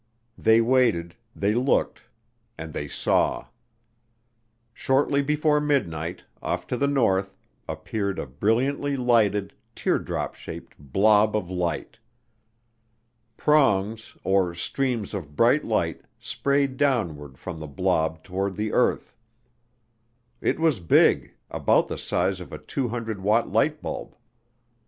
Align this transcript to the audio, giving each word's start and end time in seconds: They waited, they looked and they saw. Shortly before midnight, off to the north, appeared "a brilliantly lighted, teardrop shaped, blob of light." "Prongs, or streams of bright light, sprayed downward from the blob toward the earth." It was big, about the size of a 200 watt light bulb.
They 0.39 0.61
waited, 0.61 1.15
they 1.35 1.53
looked 1.53 2.01
and 2.57 2.73
they 2.73 2.87
saw. 2.87 3.49
Shortly 4.73 5.21
before 5.21 5.61
midnight, 5.61 6.23
off 6.41 6.65
to 6.73 6.75
the 6.75 6.87
north, 6.87 7.35
appeared 7.67 8.17
"a 8.17 8.25
brilliantly 8.25 8.95
lighted, 8.95 9.53
teardrop 9.75 10.33
shaped, 10.33 10.75
blob 10.79 11.35
of 11.35 11.51
light." 11.51 11.99
"Prongs, 13.37 14.17
or 14.23 14.55
streams 14.55 15.13
of 15.13 15.35
bright 15.35 15.63
light, 15.65 16.01
sprayed 16.19 16.77
downward 16.77 17.37
from 17.37 17.59
the 17.59 17.67
blob 17.67 18.23
toward 18.23 18.55
the 18.55 18.71
earth." 18.73 19.15
It 20.41 20.59
was 20.59 20.79
big, 20.79 21.35
about 21.51 21.89
the 21.89 21.97
size 21.99 22.39
of 22.41 22.51
a 22.51 22.57
200 22.57 23.21
watt 23.21 23.51
light 23.51 23.83
bulb. 23.83 24.15